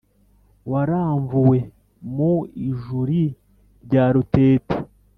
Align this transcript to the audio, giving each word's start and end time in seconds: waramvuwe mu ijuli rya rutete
waramvuwe 0.71 1.57
mu 2.15 2.33
ijuli 2.69 3.23
rya 3.85 4.05
rutete 4.13 4.75